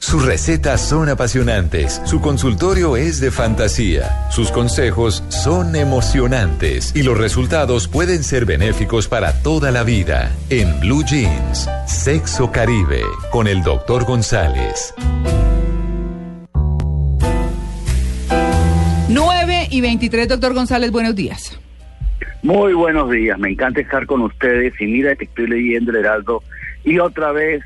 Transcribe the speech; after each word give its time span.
Sus 0.00 0.24
recetas 0.24 0.80
son 0.80 1.10
apasionantes, 1.10 2.00
su 2.06 2.22
consultorio 2.22 2.96
es 2.96 3.20
de 3.20 3.30
fantasía, 3.30 4.30
sus 4.30 4.50
consejos 4.50 5.22
son 5.28 5.76
emocionantes 5.76 6.96
y 6.96 7.02
los 7.02 7.18
resultados 7.18 7.86
pueden 7.86 8.24
ser 8.24 8.46
benéficos 8.46 9.08
para 9.08 9.42
toda 9.42 9.70
la 9.70 9.84
vida. 9.84 10.34
En 10.48 10.80
Blue 10.80 11.04
Jeans, 11.04 11.68
Sexo 11.86 12.50
Caribe, 12.50 13.02
con 13.30 13.46
el 13.46 13.62
Dr. 13.62 14.06
González. 14.06 14.94
9 19.10 19.68
y 19.70 19.80
23, 19.82 20.28
doctor 20.28 20.54
González, 20.54 20.90
buenos 20.90 21.14
días. 21.14 21.60
Muy 22.42 22.72
buenos 22.72 23.10
días, 23.10 23.38
me 23.38 23.50
encanta 23.50 23.82
estar 23.82 24.06
con 24.06 24.22
ustedes 24.22 24.72
y 24.80 24.86
mira 24.86 25.14
que 25.14 25.26
estoy 25.26 25.46
leyendo 25.46 25.90
el 25.90 25.98
Heraldo 25.98 26.42
y 26.84 26.98
otra 26.98 27.32
vez 27.32 27.62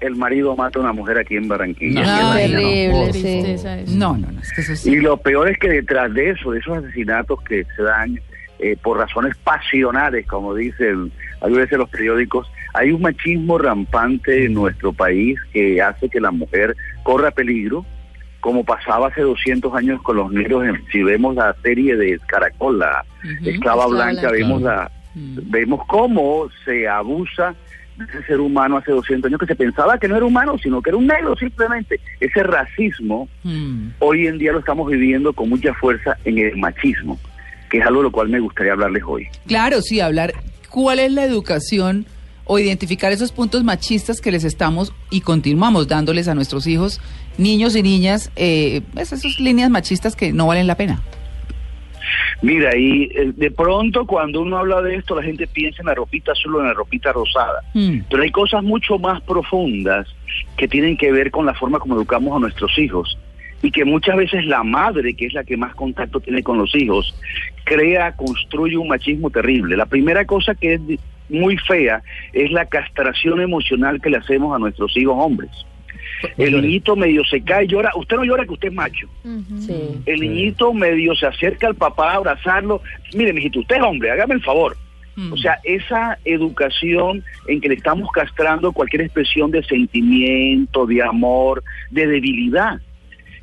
el 0.00 0.16
marido 0.16 0.54
mata 0.56 0.78
a 0.78 0.82
una 0.82 0.92
mujer 0.92 1.18
aquí 1.18 1.36
en 1.36 1.48
Barranquilla. 1.48 2.02
No, 2.22 2.34
terrible, 2.36 3.12
sí. 3.12 3.96
No, 3.96 4.16
no, 4.16 4.30
no, 4.30 4.40
es 4.40 4.52
que 4.52 4.60
eso 4.60 4.76
sí. 4.76 4.90
Y 4.92 4.96
lo 4.96 5.16
peor 5.16 5.48
es 5.48 5.58
que 5.58 5.68
detrás 5.68 6.12
de 6.14 6.30
eso, 6.30 6.52
de 6.52 6.60
esos 6.60 6.78
asesinatos 6.78 7.40
que 7.42 7.64
se 7.76 7.82
dan 7.82 8.20
eh, 8.60 8.76
por 8.82 8.98
razones 8.98 9.36
pasionales, 9.38 10.26
como 10.26 10.54
dicen 10.54 11.10
a 11.40 11.46
veces 11.48 11.78
los 11.78 11.88
periódicos, 11.90 12.50
hay 12.74 12.90
un 12.92 13.00
machismo 13.02 13.58
rampante 13.58 14.44
en 14.44 14.54
nuestro 14.54 14.92
país 14.92 15.38
que 15.52 15.80
hace 15.80 16.08
que 16.08 16.20
la 16.20 16.30
mujer 16.30 16.76
corra 17.02 17.30
peligro, 17.30 17.84
como 18.40 18.64
pasaba 18.64 19.08
hace 19.08 19.22
200 19.22 19.74
años 19.74 20.00
con 20.02 20.16
los 20.16 20.30
negros. 20.32 20.64
en- 20.64 20.84
Si 20.92 21.02
vemos 21.02 21.34
la 21.34 21.54
serie 21.62 21.96
de 21.96 22.18
Caracol, 22.26 22.78
la 22.78 23.04
Esclava 23.24 23.50
Esclava 23.50 23.86
Blanca, 23.86 24.12
Blanca. 24.20 24.30
vemos 24.32 24.62
la 24.62 24.90
vemos 25.14 25.80
cómo 25.88 26.48
se 26.64 26.86
abusa 26.86 27.54
de 27.98 28.04
ese 28.04 28.22
ser 28.26 28.40
humano 28.40 28.76
hace 28.76 28.92
200 28.92 29.28
años 29.28 29.40
que 29.40 29.46
se 29.46 29.56
pensaba 29.56 29.98
que 29.98 30.08
no 30.08 30.16
era 30.16 30.24
humano, 30.24 30.56
sino 30.62 30.80
que 30.80 30.90
era 30.90 30.96
un 30.96 31.06
negro 31.06 31.36
simplemente. 31.36 32.00
Ese 32.20 32.42
racismo 32.42 33.28
Mm. 33.44 33.88
hoy 33.98 34.26
en 34.26 34.38
día 34.38 34.52
lo 34.52 34.60
estamos 34.60 34.88
viviendo 34.90 35.32
con 35.32 35.48
mucha 35.48 35.74
fuerza 35.74 36.16
en 36.24 36.38
el 36.38 36.56
machismo, 36.56 37.18
que 37.70 37.78
es 37.78 37.86
algo 37.86 38.00
de 38.00 38.04
lo 38.04 38.12
cual 38.12 38.28
me 38.28 38.40
gustaría 38.40 38.72
hablarles 38.72 39.02
hoy. 39.06 39.26
Claro, 39.46 39.82
sí, 39.82 40.00
hablar 40.00 40.32
cuál 40.68 40.98
es 41.00 41.12
la 41.12 41.24
educación 41.24 42.06
o 42.44 42.58
identificar 42.58 43.12
esos 43.12 43.32
puntos 43.32 43.62
machistas 43.64 44.20
que 44.20 44.30
les 44.32 44.44
estamos 44.44 44.94
y 45.10 45.20
continuamos 45.20 45.86
dándoles 45.88 46.28
a 46.28 46.34
nuestros 46.34 46.66
hijos, 46.66 47.00
niños 47.36 47.76
y 47.76 47.82
niñas, 47.82 48.30
eh, 48.36 48.80
pues, 48.94 49.12
esas 49.12 49.38
líneas 49.38 49.68
machistas 49.70 50.16
que 50.16 50.32
no 50.32 50.46
valen 50.46 50.66
la 50.66 50.76
pena. 50.76 51.02
Mira, 52.40 52.76
y 52.76 53.04
eh, 53.14 53.32
de 53.34 53.50
pronto 53.50 54.06
cuando 54.06 54.40
uno 54.42 54.58
habla 54.58 54.80
de 54.80 54.96
esto, 54.96 55.16
la 55.16 55.22
gente 55.22 55.46
piensa 55.46 55.82
en 55.82 55.86
la 55.86 55.94
ropita 55.94 56.32
azul 56.32 56.56
o 56.56 56.60
en 56.60 56.66
la 56.66 56.74
ropita 56.74 57.12
rosada. 57.12 57.62
Mm. 57.74 58.00
Pero 58.08 58.22
hay 58.22 58.30
cosas 58.30 58.62
mucho 58.62 58.98
más 58.98 59.20
profundas 59.22 60.06
que 60.56 60.68
tienen 60.68 60.96
que 60.96 61.10
ver 61.10 61.30
con 61.30 61.46
la 61.46 61.54
forma 61.54 61.78
como 61.78 61.96
educamos 61.96 62.36
a 62.36 62.40
nuestros 62.40 62.78
hijos 62.78 63.18
y 63.62 63.70
que 63.72 63.84
muchas 63.84 64.16
veces 64.16 64.44
la 64.46 64.62
madre, 64.62 65.14
que 65.14 65.26
es 65.26 65.32
la 65.32 65.42
que 65.42 65.56
más 65.56 65.74
contacto 65.74 66.20
tiene 66.20 66.42
con 66.42 66.58
los 66.58 66.74
hijos, 66.74 67.14
crea, 67.64 68.12
construye 68.12 68.76
un 68.76 68.88
machismo 68.88 69.30
terrible. 69.30 69.76
La 69.76 69.86
primera 69.86 70.24
cosa 70.24 70.54
que 70.54 70.74
es 70.74 70.80
muy 71.28 71.56
fea 71.56 72.02
es 72.32 72.50
la 72.52 72.66
castración 72.66 73.40
emocional 73.40 74.00
que 74.00 74.10
le 74.10 74.18
hacemos 74.18 74.54
a 74.54 74.58
nuestros 74.58 74.96
hijos 74.96 75.16
hombres. 75.18 75.50
El 76.36 76.60
niñito 76.62 76.96
medio 76.96 77.24
se 77.24 77.40
cae 77.42 77.64
y 77.64 77.68
llora. 77.68 77.90
Usted 77.96 78.16
no 78.16 78.24
llora 78.24 78.44
que 78.44 78.52
usted 78.52 78.68
es 78.68 78.74
macho. 78.74 79.08
El 80.06 80.20
niñito 80.20 80.72
medio 80.72 81.14
se 81.14 81.26
acerca 81.26 81.66
al 81.66 81.74
papá 81.74 82.12
a 82.12 82.16
abrazarlo. 82.16 82.82
Mire, 83.14 83.32
mijito, 83.32 83.60
usted 83.60 83.76
es 83.76 83.82
hombre, 83.82 84.10
hágame 84.10 84.34
el 84.34 84.42
favor. 84.42 84.76
Mm. 85.16 85.32
O 85.32 85.36
sea, 85.36 85.58
esa 85.64 86.18
educación 86.24 87.24
en 87.48 87.60
que 87.60 87.68
le 87.68 87.74
estamos 87.74 88.08
castrando 88.12 88.72
cualquier 88.72 89.02
expresión 89.02 89.50
de 89.50 89.62
sentimiento, 89.64 90.86
de 90.86 91.02
amor, 91.02 91.62
de 91.90 92.06
debilidad. 92.06 92.80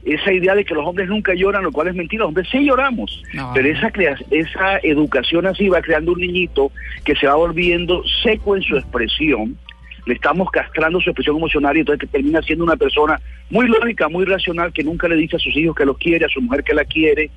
Esa 0.06 0.31
idea 0.31 0.53
de 0.53 0.63
que 0.63 0.75
los 0.75 0.86
hombres 0.86 1.09
nunca 1.09 1.34
lloran, 1.34 1.63
lo 1.63 1.72
cual 1.72 1.88
es 1.88 1.96
mentira, 1.96 2.19
los 2.22 2.28
hombres 2.30 2.47
sí 2.52 2.63
lloramos. 2.63 3.24
No. 3.34 3.52
Pero 3.56 3.68
esa, 3.69 3.90
crea- 3.92 4.16
esa 4.30 4.78
educación 4.84 5.47
así 5.47 5.68
va 5.68 5.81
creando 5.81 6.12
un 6.13 6.19
niñito 6.22 6.72
que 7.03 7.16
se 7.16 7.25
va 7.25 7.36
volviendo 7.36 8.03
seco 8.24 8.56
en 8.56 8.62
su 8.62 8.78
expresión, 8.78 9.57
le 10.06 10.14
estamos 10.14 10.50
castrando 10.52 11.00
su 11.00 11.10
expresión 11.10 11.38
emocional 11.38 11.76
y 11.76 11.80
entonces 11.80 12.02
que 12.02 12.08
termina 12.18 12.42
siendo 12.42 12.64
una 12.64 12.76
persona 12.76 13.20
muy 13.50 13.68
lógica, 13.68 14.08
muy 14.10 14.26
racional, 14.26 14.72
que 14.72 14.84
nunca 14.84 15.08
le 15.08 15.16
dice 15.16 15.36
a 15.38 15.40
sus 15.40 15.56
hijos 15.58 15.76
que 15.76 15.86
los 15.86 15.98
quiere, 15.98 16.26
a 16.26 16.30
su 16.30 16.42
mujer 16.42 16.64
que 16.64 16.74
la 16.74 16.86
quiere, 16.86 17.30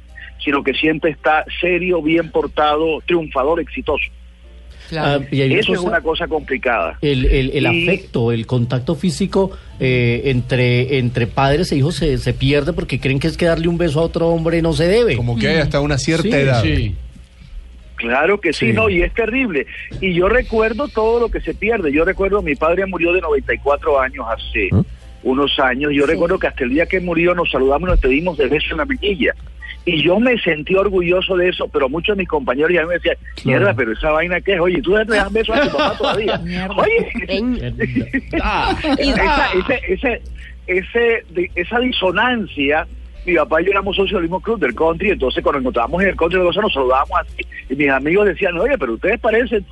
sino 0.45 0.63
que 0.63 0.73
siempre 0.75 1.11
está 1.11 1.45
serio, 1.61 2.03
bien 2.03 2.31
portado, 2.31 3.01
triunfador, 3.07 3.61
exitoso. 3.61 4.05
Claro. 4.89 5.23
Ah, 5.23 5.29
y 5.35 5.43
Eso 5.55 5.75
es 5.75 5.81
una 5.81 6.01
cosa 6.01 6.27
complicada. 6.29 6.97
El, 7.03 7.27
el, 7.27 7.51
el 7.53 7.65
Y- 7.75 7.89
afecto, 7.89 8.33
el 8.33 8.47
contacto 8.47 8.95
físico 8.95 9.51
eh, 9.81 10.23
entre, 10.27 10.97
entre 10.99 11.27
padres 11.27 11.71
e 11.73 11.77
hijos 11.77 11.97
se, 11.97 12.17
se 12.17 12.33
pierde 12.33 12.73
porque 12.73 12.99
creen 12.99 13.19
que 13.19 13.27
es 13.27 13.37
que 13.37 13.45
darle 13.45 13.69
un 13.69 13.77
beso 13.77 14.01
a 14.01 14.05
otro 14.05 14.29
hombre 14.29 14.63
no 14.63 14.73
se 14.73 14.89
debe. 14.89 15.17
Como 15.17 15.39
que 15.39 15.49
hay 15.49 15.57
hasta 15.59 15.81
una 15.81 15.99
cierta 15.99 16.23
Sí, 16.29 16.35
edad. 16.35 16.63
sí. 16.63 16.95
Claro 17.99 18.41
que 18.41 18.53
sí, 18.53 18.67
Sí. 18.69 18.73
no, 18.73 18.89
y 18.89 19.03
es 19.03 19.13
terrible. 19.13 19.67
Y 20.01 20.15
yo 20.15 20.29
recuerdo 20.29 20.89
todo 20.89 21.21
lo 21.21 21.29
que 21.31 21.41
se 21.41 21.53
pierde. 21.55 21.93
Yo 21.93 22.05
recuerdo, 22.05 22.41
mi 22.43 22.55
padre 22.55 22.87
murió 22.87 23.13
de 23.13 23.21
94 23.21 24.01
años 24.01 24.25
hace 24.29 24.71
unos 25.23 25.59
años. 25.59 25.93
Yo 25.95 26.07
recuerdo 26.07 26.39
que 26.39 26.47
hasta 26.47 26.65
el 26.65 26.71
día 26.71 26.87
que 26.87 27.01
murió 27.01 27.35
nos 27.35 27.51
saludamos 27.51 27.89
y 27.89 27.91
nos 27.93 28.01
pedimos 28.01 28.39
de 28.39 28.47
beso 28.49 28.69
en 28.73 28.79
la 28.79 28.85
mejilla. 28.85 29.35
Y 29.85 30.03
yo 30.03 30.21
me 30.21 30.39
sentí 30.41 30.75
orgulloso 30.75 31.37
de 31.37 31.49
eso, 31.49 31.67
pero 31.69 31.89
muchos 31.89 32.15
de 32.15 32.21
mis 32.23 32.29
compañeros 32.29 32.73
ya 32.73 32.85
me 32.85 32.95
decían, 32.95 33.17
mierda, 33.45 33.73
pero 33.75 33.93
esa 33.93 34.11
vaina 34.11 34.39
que 34.41 34.53
es, 34.55 34.61
oye, 34.61 34.83
tú 34.83 34.95
le 34.97 35.05
das 35.07 35.33
besos 35.33 35.57
a 35.57 35.63
tu 35.63 35.77
papá 35.77 35.97
todavía. 35.97 36.39
Oye, 36.77 37.09
Ah, 38.43 38.77
esa, 38.99 39.47
ese, 39.89 40.23
ese, 40.67 41.25
esa 41.55 41.79
disonancia. 41.81 42.87
Mi 43.29 43.35
papá 43.35 43.61
y 43.61 43.67
yo 43.67 43.73
éramos 43.73 43.95
socios 43.95 44.15
del 44.15 44.23
mismo 44.23 44.41
club 44.41 44.59
del 44.59 44.75
country, 44.75 45.11
entonces 45.11 45.43
cuando 45.43 45.59
nos 45.59 45.65
encontrábamos 45.65 46.03
en 46.03 46.09
el 46.09 46.17
country 46.17 46.39
nos 46.41 46.55
saludábamos 46.55 47.21
así. 47.21 47.43
Y 47.69 47.77
mis 47.77 47.91
amigos 47.91 48.25
decían, 48.25 48.57
oye, 48.57 48.79
pero 48.79 48.95
ustedes 48.95 49.21
parecen. 49.21 49.67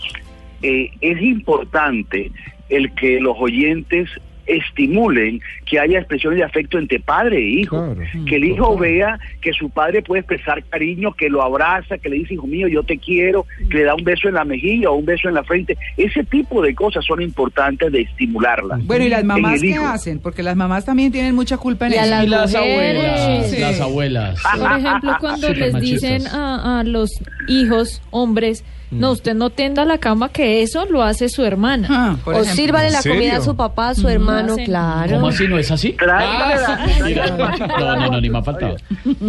Eh, 0.60 0.90
es 1.00 1.22
importante 1.22 2.30
el 2.68 2.92
que 2.94 3.18
los 3.18 3.34
oyentes 3.38 4.10
estimulen 4.46 5.40
que 5.64 5.78
haya 5.78 5.98
expresiones 5.98 6.38
de 6.38 6.44
afecto 6.44 6.78
entre 6.78 7.00
padre 7.00 7.38
e 7.38 7.48
hijo. 7.60 7.94
Claro. 7.94 8.00
Que 8.26 8.36
el 8.36 8.44
hijo 8.44 8.76
vea 8.76 9.18
que 9.40 9.52
su 9.52 9.70
padre 9.70 10.02
puede 10.02 10.20
expresar 10.20 10.62
cariño, 10.64 11.12
que 11.12 11.28
lo 11.28 11.42
abraza, 11.42 11.98
que 11.98 12.08
le 12.08 12.16
dice, 12.16 12.34
hijo 12.34 12.46
mío, 12.46 12.68
yo 12.68 12.82
te 12.82 12.98
quiero, 12.98 13.46
que 13.70 13.78
le 13.78 13.84
da 13.84 13.94
un 13.94 14.04
beso 14.04 14.28
en 14.28 14.34
la 14.34 14.44
mejilla 14.44 14.90
o 14.90 14.94
un 14.96 15.04
beso 15.04 15.28
en 15.28 15.34
la 15.34 15.44
frente. 15.44 15.76
Ese 15.96 16.24
tipo 16.24 16.62
de 16.62 16.74
cosas 16.74 17.04
son 17.04 17.22
importantes 17.22 17.90
de 17.92 18.02
estimularlas. 18.02 18.84
Bueno, 18.86 19.04
¿y 19.04 19.08
las 19.08 19.24
mamás 19.24 19.60
qué 19.60 19.68
hijo. 19.68 19.86
hacen? 19.86 20.18
Porque 20.20 20.42
las 20.42 20.56
mamás 20.56 20.84
también 20.84 21.12
tienen 21.12 21.34
mucha 21.34 21.56
culpa 21.58 21.86
en 21.86 21.92
Y 21.92 21.96
eso. 21.96 22.06
las 22.10 22.24
y 22.24 22.28
las 22.28 22.52
mujeres. 22.52 23.02
abuelas, 23.02 23.50
Sí. 23.50 23.58
las 23.60 23.80
abuelas. 23.80 24.42
Por 24.42 24.78
ejemplo, 24.78 25.16
cuando 25.20 25.48
les 25.52 25.72
machistas. 25.72 25.80
dicen 25.82 26.26
a, 26.28 26.80
a 26.80 26.84
los 26.84 27.10
hijos, 27.48 28.02
hombres, 28.10 28.64
no, 28.90 29.10
usted 29.10 29.34
no 29.34 29.50
tenda 29.50 29.84
la 29.84 29.98
cama, 29.98 30.28
que 30.28 30.62
eso 30.62 30.86
lo 30.86 31.02
hace 31.02 31.28
su 31.28 31.44
hermana. 31.44 31.88
Ah, 31.90 32.16
O 32.24 32.30
ejemplo. 32.32 32.52
sírvale 32.54 32.90
la 32.90 33.02
comida 33.02 33.36
a 33.36 33.40
su 33.40 33.56
papá, 33.56 33.88
a 33.90 33.94
su 33.96 34.08
hermano, 34.08 34.54
hacen- 34.54 34.64
claro. 34.66 35.14
¿Cómo 35.16 35.28
así? 35.28 35.48
¿No 35.48 35.58
es 35.58 35.70
así? 35.72 35.96
La- 36.06 36.78
mira. 37.04 37.26
No, 37.66 37.96
no, 37.96 38.10
no, 38.12 38.20
ni 38.20 38.30
me 38.30 38.38
ha 38.38 38.42
faltado. 38.42 38.76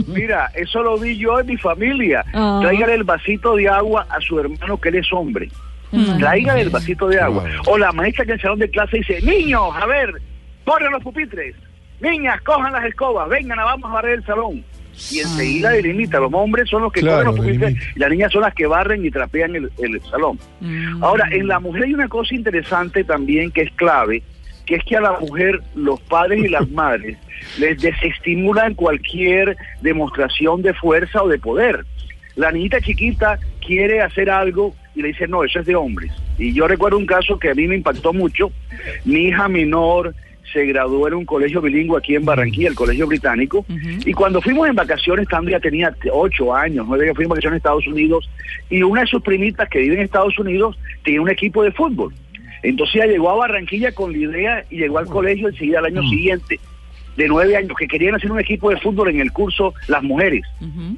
Mira, 0.07 0.51
eso 0.53 0.83
lo 0.83 0.97
vi 0.99 1.17
yo 1.17 1.39
en 1.39 1.47
mi 1.47 1.57
familia. 1.57 2.23
Ah. 2.33 2.59
Tráigale 2.61 2.93
el 2.95 3.03
vasito 3.03 3.55
de 3.55 3.67
agua 3.67 4.05
a 4.09 4.21
su 4.21 4.39
hermano 4.39 4.77
que 4.77 4.89
él 4.89 4.95
es 4.95 5.11
hombre. 5.11 5.49
Mm. 5.91 6.17
Tráigale 6.19 6.61
el 6.61 6.69
vasito 6.69 7.07
de 7.07 7.19
agua. 7.19 7.43
O 7.65 7.77
la 7.77 7.91
maestra 7.91 8.25
que 8.25 8.31
en 8.31 8.35
el 8.35 8.41
salón 8.41 8.59
de 8.59 8.69
clase 8.69 8.97
dice, 8.97 9.21
niños, 9.21 9.61
a 9.73 9.85
ver, 9.87 10.13
corren 10.65 10.91
los 10.91 11.01
pupitres. 11.03 11.55
Niñas, 11.99 12.39
cojan 12.41 12.73
las 12.73 12.85
escobas, 12.85 13.27
vengan, 13.27 13.57
vamos 13.57 13.89
a 13.89 13.93
barrer 13.95 14.19
el 14.19 14.25
salón. 14.25 14.63
Y 15.11 15.19
enseguida 15.19 15.69
delimita, 15.69 16.19
los 16.19 16.33
hombres 16.33 16.69
son 16.69 16.83
los 16.83 16.91
que 16.91 17.01
Claro, 17.01 17.35
corren 17.35 17.59
los 17.59 17.71
y 17.71 17.99
las 17.99 18.09
niñas 18.09 18.31
son 18.31 18.41
las 18.41 18.53
que 18.53 18.65
barren 18.65 19.05
y 19.05 19.11
trapean 19.11 19.55
el, 19.55 19.71
el 19.77 20.01
salón. 20.09 20.39
Mm. 20.59 21.03
Ahora, 21.03 21.27
en 21.31 21.47
la 21.47 21.59
mujer 21.59 21.83
hay 21.83 21.93
una 21.93 22.07
cosa 22.07 22.33
interesante 22.33 23.03
también 23.03 23.51
que 23.51 23.61
es 23.61 23.71
clave, 23.73 24.23
que 24.65 24.75
es 24.75 24.83
que 24.83 24.97
a 24.97 25.01
la 25.01 25.19
mujer 25.19 25.61
los 25.75 26.01
padres 26.01 26.43
y 26.43 26.47
las 26.47 26.69
madres 26.71 27.17
les 27.59 27.79
desestimulan 27.79 28.73
cualquier 28.73 29.55
demostración 29.81 30.61
de 30.61 30.73
fuerza 30.73 31.23
o 31.23 31.27
de 31.27 31.37
poder. 31.39 31.85
La 32.35 32.51
niñita 32.51 32.81
chiquita 32.81 33.39
quiere 33.65 34.01
hacer 34.01 34.29
algo 34.29 34.75
y 34.95 35.01
le 35.01 35.09
dice, 35.09 35.27
no, 35.27 35.43
eso 35.43 35.59
es 35.59 35.65
de 35.65 35.75
hombres. 35.75 36.11
Y 36.37 36.53
yo 36.53 36.67
recuerdo 36.67 36.97
un 36.97 37.05
caso 37.05 37.37
que 37.39 37.49
a 37.49 37.55
mí 37.55 37.67
me 37.67 37.75
impactó 37.75 38.13
mucho. 38.13 38.51
Mi 39.05 39.27
hija 39.27 39.47
menor 39.47 40.13
se 40.51 40.65
graduó 40.65 41.07
en 41.07 41.13
un 41.15 41.25
colegio 41.25 41.61
bilingüe 41.61 41.97
aquí 41.97 42.15
en 42.15 42.25
Barranquilla, 42.25 42.69
el 42.69 42.75
Colegio 42.75 43.07
Británico, 43.07 43.65
y 44.05 44.13
cuando 44.13 44.41
fuimos 44.41 44.67
en 44.67 44.75
vacaciones, 44.75 45.23
estando 45.23 45.51
ya 45.51 45.59
tenía 45.59 45.95
ocho 46.11 46.53
años, 46.55 46.85
nueve 46.87 47.05
años, 47.05 47.15
fuimos 47.15 47.31
en 47.31 47.35
vacaciones 47.35 47.55
a 47.55 47.57
Estados 47.57 47.87
Unidos, 47.87 48.29
y 48.69 48.81
una 48.83 49.01
de 49.01 49.07
sus 49.07 49.21
primitas 49.21 49.67
que 49.69 49.79
vive 49.79 49.95
en 49.95 50.01
Estados 50.01 50.37
Unidos 50.39 50.77
tenía 51.03 51.21
un 51.21 51.29
equipo 51.29 51.63
de 51.63 51.71
fútbol. 51.71 52.13
Entonces 52.63 52.95
ella 52.95 53.07
llegó 53.07 53.29
a 53.29 53.35
Barranquilla 53.35 53.91
con 53.91 54.11
la 54.11 54.17
idea 54.17 54.65
y 54.69 54.77
llegó 54.77 54.97
al 54.97 55.05
colegio 55.05 55.49
enseguida 55.49 55.79
al 55.79 55.85
año 55.85 56.01
siguiente, 56.09 56.59
de 57.15 57.27
nueve 57.27 57.55
años, 57.55 57.71
que 57.77 57.87
querían 57.87 58.13
hacer 58.13 58.31
un 58.31 58.39
equipo 58.39 58.69
de 58.69 58.77
fútbol 58.77 59.09
en 59.09 59.19
el 59.19 59.31
curso 59.31 59.73
las 59.87 60.03
mujeres. 60.03 60.43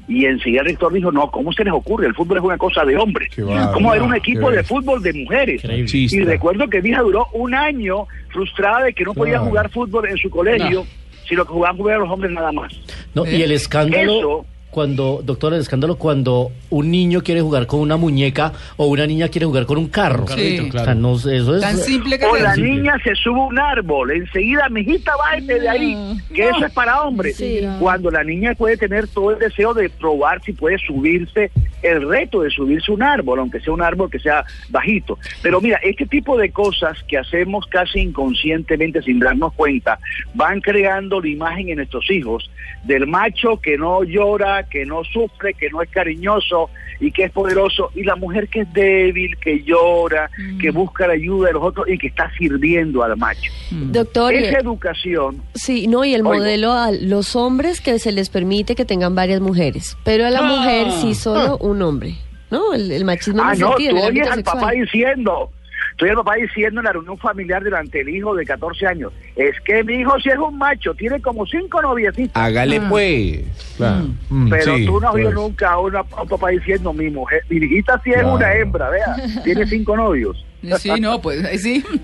Y 0.06 0.26
enseguida 0.26 0.60
el 0.60 0.66
rector 0.68 0.92
dijo, 0.92 1.10
no, 1.10 1.30
¿cómo 1.30 1.52
se 1.52 1.64
les 1.64 1.72
ocurre? 1.72 2.06
El 2.06 2.14
fútbol 2.14 2.38
es 2.38 2.44
una 2.44 2.58
cosa 2.58 2.84
de 2.84 2.96
hombres. 2.96 3.30
¿Cómo 3.72 3.94
era 3.94 4.04
un 4.04 4.14
equipo 4.14 4.50
de 4.50 4.62
fútbol 4.62 5.02
de 5.02 5.12
mujeres? 5.14 5.62
Y 5.64 6.20
recuerdo 6.24 6.68
que 6.68 6.82
mi 6.82 6.90
hija 6.90 7.02
duró 7.02 7.26
un 7.32 7.54
año 7.54 8.06
frustrada 8.30 8.84
de 8.84 8.92
que 8.92 9.04
no 9.04 9.14
podía 9.14 9.38
jugar 9.40 9.70
fútbol 9.70 10.08
en 10.08 10.16
su 10.16 10.30
colegio, 10.30 10.86
sino 11.28 11.44
que 11.44 11.52
jugaban 11.52 11.76
fútbol 11.76 11.92
a 11.92 11.98
los 11.98 12.10
hombres 12.10 12.32
nada 12.32 12.52
más. 12.52 12.72
No, 13.14 13.26
y 13.26 13.42
el 13.42 13.52
escándalo, 13.52 14.18
Eso- 14.18 14.46
cuando, 14.70 15.20
doctor, 15.24 15.52
el 15.52 15.60
escándalo 15.60 15.96
cuando 15.96 16.52
un 16.70 16.92
niño 16.92 17.22
quiere 17.24 17.40
jugar 17.40 17.66
con 17.66 17.80
una 17.80 17.96
muñeca 17.96 18.52
o 18.76 18.86
una 18.86 19.04
niña 19.04 19.26
quiere 19.26 19.44
jugar 19.46 19.66
con 19.66 19.78
un 19.78 19.88
carro. 19.88 20.24
carrito, 20.24 20.78
O 20.78 20.84
sea, 20.84 20.94
no 20.94 21.14
eso 21.16 21.56
es... 21.56 21.60
Tan 21.60 21.76
simple 21.76 22.16
que 22.20 22.24
O 22.24 22.36
la 22.36 22.54
niña 22.54 22.94
se 23.02 23.16
sube 23.16 23.40
a 23.40 23.44
un 23.46 23.58
árbol, 23.58 24.12
enseguida, 24.12 24.68
mijita, 24.68 25.10
bájate 25.16 25.58
de 25.58 25.68
ahí, 25.68 26.16
que 26.32 26.48
eso 26.50 26.64
es 26.66 26.72
para 26.72 27.02
hombres. 27.02 27.36
Sí. 27.36 27.60
Cuando 27.80 28.12
la 28.12 28.22
niña 28.22 28.54
puede 28.54 28.76
tener 28.76 29.08
todo 29.08 29.32
el 29.32 29.40
deseo 29.40 29.74
de 29.74 29.88
probar 29.90 30.40
si 30.44 30.52
puede 30.52 30.78
subirse, 30.78 31.50
el 31.82 32.08
reto 32.08 32.42
de 32.42 32.50
subirse 32.50 32.90
a 32.90 32.94
un 32.94 33.02
árbol, 33.02 33.40
aunque 33.40 33.60
sea 33.60 33.72
un 33.72 33.82
árbol 33.82 34.10
que 34.10 34.18
sea 34.18 34.44
bajito. 34.68 35.18
Pero 35.42 35.60
mira, 35.60 35.78
este 35.82 36.06
tipo 36.06 36.36
de 36.36 36.50
cosas 36.50 37.02
que 37.04 37.18
hacemos 37.18 37.66
casi 37.66 38.00
inconscientemente 38.00 39.02
sin 39.02 39.18
darnos 39.18 39.52
cuenta, 39.54 39.98
van 40.34 40.60
creando 40.60 41.20
la 41.20 41.28
imagen 41.28 41.68
en 41.70 41.76
nuestros 41.76 42.10
hijos 42.10 42.50
del 42.84 43.06
macho 43.06 43.60
que 43.60 43.76
no 43.76 44.04
llora, 44.04 44.64
que 44.64 44.86
no 44.86 45.04
sufre, 45.04 45.54
que 45.54 45.70
no 45.70 45.82
es 45.82 45.90
cariñoso 45.90 46.70
y 46.98 47.12
que 47.12 47.24
es 47.24 47.32
poderoso, 47.32 47.90
y 47.94 48.02
la 48.02 48.14
mujer 48.14 48.48
que 48.48 48.60
es 48.60 48.72
débil, 48.74 49.36
que 49.38 49.62
llora, 49.62 50.30
que 50.60 50.70
busca 50.70 51.06
la 51.06 51.14
ayuda 51.14 51.48
de 51.48 51.54
los 51.54 51.62
otros 51.62 51.88
y 51.88 51.96
que 51.96 52.08
está 52.08 52.30
sirviendo 52.36 53.02
al 53.02 53.16
macho. 53.16 53.50
Doctor, 53.70 54.34
Esa 54.34 54.58
eh, 54.58 54.60
educación 54.60 55.42
sí, 55.54 55.86
no, 55.86 56.04
y 56.04 56.14
el 56.14 56.20
Oigo. 56.22 56.34
modelo 56.34 56.72
a 56.72 56.90
los 56.92 57.36
hombres 57.36 57.80
que 57.80 57.98
se 57.98 58.12
les 58.12 58.28
permite 58.28 58.74
que 58.74 58.84
tengan 58.84 59.14
varias 59.14 59.40
mujeres, 59.40 59.96
pero 60.04 60.26
a 60.26 60.30
la 60.30 60.42
mujer 60.42 60.90
sí 60.92 61.14
solo 61.14 61.56
un 61.58 61.69
hombre, 61.82 62.14
¿no? 62.50 62.72
El, 62.74 62.90
el 62.90 63.04
machismo 63.04 63.42
Ah, 63.42 63.54
no, 63.58 63.68
sentido, 63.70 63.96
tú 63.96 64.02
oyes 64.06 64.28
al 64.30 64.42
papá 64.42 64.70
diciendo, 64.72 65.50
tú 65.96 66.04
oyes 66.04 66.16
al 66.16 66.24
papá 66.24 66.36
diciendo 66.36 66.80
en 66.80 66.84
la 66.84 66.92
reunión 66.92 67.18
familiar 67.18 67.62
delante 67.62 67.98
del 67.98 68.08
hijo 68.10 68.34
de 68.34 68.44
14 68.44 68.86
años, 68.86 69.12
es 69.36 69.54
que 69.64 69.82
mi 69.84 69.94
hijo 69.94 70.18
sí 70.20 70.28
es 70.30 70.38
un 70.38 70.58
macho, 70.58 70.94
tiene 70.94 71.20
como 71.20 71.46
cinco 71.46 71.80
noviecitas. 71.82 72.36
Hágale 72.42 72.80
pues. 72.82 73.40
Claro. 73.76 74.08
Mm, 74.28 74.50
Pero 74.50 74.76
sí, 74.76 74.86
tú 74.86 75.00
no 75.00 75.08
has 75.08 75.14
oído 75.14 75.30
pues. 75.30 75.34
nunca 75.42 75.70
a, 75.72 75.78
una- 75.80 76.00
a 76.16 76.22
un 76.22 76.28
papá 76.28 76.48
diciendo, 76.50 76.92
mi 76.92 77.08
mujer, 77.10 77.42
mi 77.48 77.56
hijita 77.58 78.00
sí 78.04 78.10
es 78.10 78.16
Claro. 78.16 78.34
una 78.34 78.52
hembra, 78.54 78.90
vea, 78.90 79.16
tiene 79.44 79.66
cinco 79.66 79.96
novios. 79.96 80.44
Sí, 80.78 80.90
no, 81.00 81.20
pues 81.22 81.60
sí. 81.62 81.82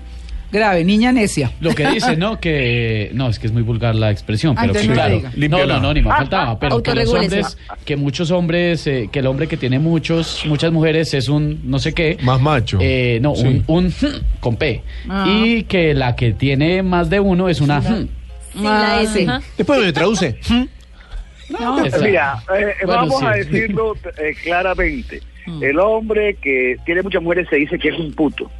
Grave, 0.51 0.83
niña 0.85 1.11
necia. 1.11 1.51
Lo 1.59 1.75
que 1.75 1.85
dice, 1.87 2.15
¿no? 2.15 2.39
Que 2.39 3.09
no, 3.13 3.27
es 3.29 3.37
que 3.37 3.47
es 3.47 3.53
muy 3.53 3.63
vulgar 3.63 3.95
la 3.95 4.11
expresión, 4.11 4.55
Ah, 4.57 4.65
pero 4.71 4.81
no 4.87 4.93
claro. 4.93 5.21
No, 5.35 5.65
no, 5.65 5.79
no, 5.81 5.93
ni 5.93 6.01
más 6.01 6.17
faltaba. 6.19 6.57
Pero 6.59 6.81
que 6.81 6.95
los 6.95 7.13
hombres, 7.13 7.57
que 7.85 7.95
muchos 7.97 8.31
hombres, 8.31 8.87
eh, 8.87 9.09
que 9.11 9.19
el 9.19 9.27
hombre 9.27 9.47
que 9.47 9.57
tiene 9.57 9.79
muchos, 9.79 10.43
muchas 10.45 10.71
mujeres 10.71 11.13
es 11.13 11.27
un 11.27 11.59
no 11.69 11.79
sé 11.79 11.93
qué. 11.93 12.17
Más 12.23 12.39
macho. 12.41 12.77
Eh, 12.81 13.19
no, 13.21 13.35
Sí. 13.35 13.45
un, 13.45 13.63
un 13.67 13.93
con 14.39 14.55
P. 14.55 14.81
Ah. 15.09 15.25
Y 15.27 15.63
que 15.63 15.93
la 15.93 16.15
que 16.15 16.31
tiene 16.31 16.81
más 16.81 17.09
de 17.09 17.19
uno 17.19 17.49
es 17.49 17.59
una. 17.59 17.81
Sí, 17.81 18.09
la 18.61 19.01
S. 19.01 19.27
Después 19.57 19.79
me 19.81 19.91
traduce. 19.93 20.39
No, 21.49 21.81
Esa. 21.85 21.99
Mira, 21.99 22.43
eh, 22.59 22.73
Bueno, 22.85 23.01
vamos 23.03 23.19
sí. 23.19 23.25
a 23.25 23.29
decirlo 23.31 23.95
eh, 24.17 24.35
claramente. 24.43 25.21
El 25.61 25.79
hombre 25.79 26.33
que 26.41 26.75
tiene 26.85 27.01
muchas 27.03 27.21
mujeres 27.23 27.47
se 27.49 27.55
dice 27.55 27.79
que 27.79 27.87
es 27.87 27.97
un 27.97 28.11
puto. 28.11 28.51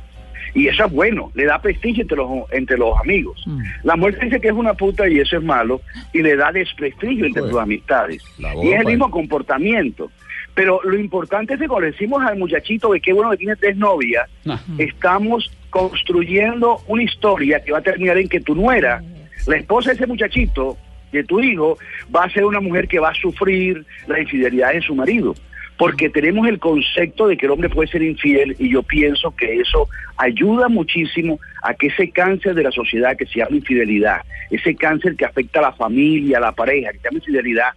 Y 0.58 0.68
eso 0.68 0.86
es 0.86 0.92
bueno, 0.92 1.32
le 1.36 1.46
da 1.46 1.62
prestigio 1.62 2.02
entre 2.02 2.18
los, 2.18 2.30
entre 2.52 2.78
los 2.78 2.98
amigos. 3.00 3.46
La 3.84 3.96
mujer 3.96 4.20
dice 4.20 4.42
que 4.42 4.48
es 4.48 4.54
una 4.56 4.74
puta 4.74 5.08
y 5.08 5.20
eso 5.20 5.38
es 5.38 5.44
malo, 5.44 5.82
y 6.14 6.24
le 6.24 6.36
da 6.36 6.52
desprestigio 6.52 7.28
entre 7.28 7.44
sus 7.44 7.60
amistades. 7.60 8.24
Y 8.64 8.70
es 8.70 8.80
el 8.80 8.88
mismo 8.88 9.12
comportamiento. 9.12 10.12
Pero 10.56 10.80
lo 10.84 10.98
importante 10.98 11.54
es 11.54 11.60
que 11.60 11.68
cuando 11.68 11.86
le 11.86 11.92
decimos 11.92 12.24
al 12.24 12.40
muchachito 12.40 12.90
que 12.90 13.00
qué 13.00 13.14
bueno 13.14 13.30
que 13.30 13.38
tiene 13.38 13.56
tres 13.56 13.78
novias, 13.78 14.28
No. 14.46 14.60
estamos 14.80 15.52
construyendo 15.70 16.82
una 16.88 17.04
historia 17.04 17.64
que 17.64 17.72
va 17.72 17.78
a 17.78 17.82
terminar 17.82 18.18
en 18.18 18.28
que 18.28 18.40
tu 18.40 18.56
nuera, 18.56 19.04
la 19.46 19.58
esposa 19.58 19.92
de 19.92 19.98
ese 19.98 20.08
muchachito, 20.08 20.76
de 21.12 21.24
tu 21.24 21.40
hijo, 21.40 21.78
va 22.14 22.24
a 22.24 22.30
ser 22.32 22.44
una 22.46 22.60
mujer 22.60 22.88
que 22.88 22.98
va 23.00 23.10
a 23.10 23.14
sufrir 23.14 23.86
la 24.08 24.20
infidelidad 24.20 24.74
de 24.74 24.82
su 24.82 24.96
marido. 24.96 25.36
Porque 25.78 26.10
tenemos 26.10 26.48
el 26.48 26.60
concepto 26.60 27.28
de 27.28 27.38
que 27.38 27.46
el 27.46 27.52
hombre 27.52 27.70
puede 27.70 27.90
ser 27.90 28.02
infiel 28.02 28.56
y 28.58 28.70
yo 28.70 28.82
pienso 28.84 29.36
que 29.36 29.60
eso 29.60 29.88
ayuda 30.18 30.70
muchísimo 30.70 31.40
a 31.62 31.74
que 31.74 31.88
ese 31.88 32.10
cáncer 32.10 32.56
de 32.56 32.64
la 32.64 32.72
sociedad 32.72 33.16
que 33.16 33.26
se 33.28 33.40
llama 33.40 33.58
infidelidad, 33.58 34.22
ese 34.50 34.76
cáncer 34.76 35.16
que 35.16 35.26
afecta 35.26 35.60
a 35.60 35.64
la 35.64 35.72
familia, 35.74 36.38
a 36.38 36.42
la 36.42 36.52
pareja, 36.52 36.92
que 36.92 36.98
se 37.00 37.04
llama 37.04 37.20
infidelidad, 37.20 37.70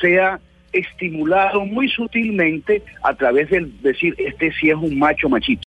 sea 0.00 0.38
estimulado 0.72 1.64
muy 1.64 1.88
sutilmente 1.88 2.82
a 3.02 3.14
través 3.14 3.50
del 3.50 3.72
decir, 3.82 4.14
este 4.18 4.52
sí 4.52 4.70
es 4.70 4.76
un 4.76 4.98
macho 4.98 5.28
machito. 5.28 5.66